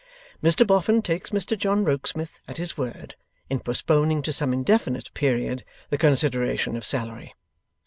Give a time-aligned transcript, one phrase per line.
[0.41, 3.13] Mr Boffin takes Mr John Rokesmith at his word,
[3.51, 7.35] in postponing to some indefinite period, the consideration of salary.